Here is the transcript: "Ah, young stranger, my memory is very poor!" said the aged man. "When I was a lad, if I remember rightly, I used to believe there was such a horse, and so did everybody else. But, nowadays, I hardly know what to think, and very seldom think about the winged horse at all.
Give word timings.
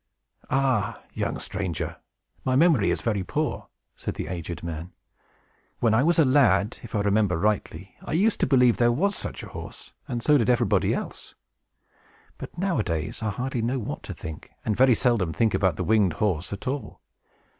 "Ah, 0.49 0.99
young 1.13 1.37
stranger, 1.37 1.97
my 2.43 2.55
memory 2.55 2.89
is 2.89 3.03
very 3.03 3.23
poor!" 3.23 3.67
said 3.95 4.15
the 4.15 4.25
aged 4.29 4.63
man. 4.63 4.93
"When 5.79 5.93
I 5.93 6.01
was 6.01 6.17
a 6.17 6.25
lad, 6.25 6.79
if 6.81 6.95
I 6.95 7.01
remember 7.01 7.37
rightly, 7.37 7.95
I 8.03 8.13
used 8.13 8.39
to 8.39 8.47
believe 8.47 8.77
there 8.77 8.91
was 8.91 9.15
such 9.15 9.43
a 9.43 9.49
horse, 9.49 9.93
and 10.07 10.23
so 10.23 10.39
did 10.39 10.49
everybody 10.49 10.95
else. 10.95 11.35
But, 12.39 12.57
nowadays, 12.57 13.21
I 13.21 13.29
hardly 13.29 13.61
know 13.61 13.77
what 13.77 14.01
to 14.01 14.13
think, 14.15 14.49
and 14.65 14.75
very 14.75 14.95
seldom 14.95 15.33
think 15.33 15.53
about 15.53 15.75
the 15.75 15.83
winged 15.83 16.13
horse 16.13 16.51
at 16.51 16.67
all. 16.67 16.99